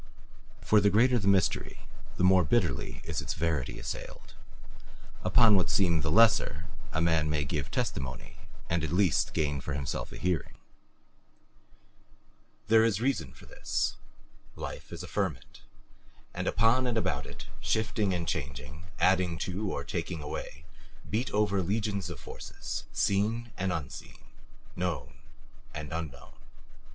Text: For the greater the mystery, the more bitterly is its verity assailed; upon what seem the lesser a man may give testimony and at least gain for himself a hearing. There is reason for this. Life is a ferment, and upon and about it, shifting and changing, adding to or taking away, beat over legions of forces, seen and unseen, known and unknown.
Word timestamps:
For 0.61 0.81
the 0.81 0.89
greater 0.89 1.19
the 1.19 1.27
mystery, 1.27 1.81
the 2.17 2.23
more 2.23 2.43
bitterly 2.43 3.01
is 3.03 3.21
its 3.21 3.35
verity 3.35 3.77
assailed; 3.79 4.33
upon 5.23 5.55
what 5.55 5.69
seem 5.69 6.01
the 6.01 6.09
lesser 6.09 6.65
a 6.91 6.99
man 7.03 7.29
may 7.29 7.45
give 7.45 7.69
testimony 7.69 8.37
and 8.67 8.83
at 8.83 8.91
least 8.91 9.35
gain 9.35 9.61
for 9.61 9.75
himself 9.75 10.11
a 10.11 10.17
hearing. 10.17 10.55
There 12.65 12.83
is 12.83 12.99
reason 12.99 13.31
for 13.33 13.45
this. 13.45 13.97
Life 14.55 14.91
is 14.91 15.03
a 15.03 15.07
ferment, 15.07 15.61
and 16.33 16.47
upon 16.47 16.87
and 16.87 16.97
about 16.97 17.27
it, 17.27 17.45
shifting 17.59 18.11
and 18.11 18.27
changing, 18.27 18.87
adding 18.99 19.37
to 19.41 19.71
or 19.71 19.83
taking 19.83 20.23
away, 20.23 20.65
beat 21.07 21.29
over 21.29 21.61
legions 21.61 22.09
of 22.09 22.19
forces, 22.19 22.85
seen 22.91 23.51
and 23.55 23.71
unseen, 23.71 24.17
known 24.75 25.19
and 25.75 25.93
unknown. 25.93 26.33